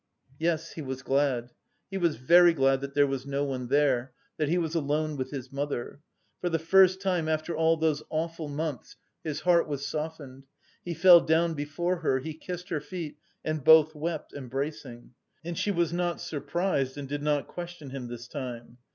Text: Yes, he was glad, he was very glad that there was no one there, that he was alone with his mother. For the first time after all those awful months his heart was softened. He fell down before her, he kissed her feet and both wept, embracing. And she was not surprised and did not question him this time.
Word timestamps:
Yes, 0.39 0.71
he 0.71 0.81
was 0.81 1.03
glad, 1.03 1.51
he 1.91 1.97
was 1.99 2.15
very 2.15 2.55
glad 2.55 2.81
that 2.81 2.95
there 2.95 3.05
was 3.05 3.27
no 3.27 3.43
one 3.43 3.67
there, 3.67 4.13
that 4.37 4.49
he 4.49 4.57
was 4.57 4.73
alone 4.73 5.15
with 5.15 5.29
his 5.29 5.51
mother. 5.51 5.99
For 6.39 6.49
the 6.49 6.57
first 6.57 6.99
time 6.99 7.29
after 7.29 7.55
all 7.55 7.77
those 7.77 8.01
awful 8.09 8.49
months 8.49 8.95
his 9.23 9.41
heart 9.41 9.67
was 9.67 9.85
softened. 9.85 10.47
He 10.83 10.95
fell 10.95 11.19
down 11.21 11.53
before 11.53 11.97
her, 11.97 12.17
he 12.17 12.33
kissed 12.33 12.69
her 12.69 12.81
feet 12.81 13.19
and 13.45 13.63
both 13.63 13.93
wept, 13.93 14.33
embracing. 14.33 15.13
And 15.45 15.55
she 15.55 15.69
was 15.69 15.93
not 15.93 16.19
surprised 16.19 16.97
and 16.97 17.07
did 17.07 17.21
not 17.21 17.45
question 17.47 17.91
him 17.91 18.07
this 18.07 18.27
time. 18.27 18.79